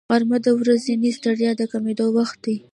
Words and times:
غرمه 0.11 0.37
د 0.45 0.47
ورځنۍ 0.59 1.11
ستړیا 1.19 1.51
د 1.57 1.61
کمېدو 1.71 2.05
وخت 2.17 2.37
دی 2.45 2.55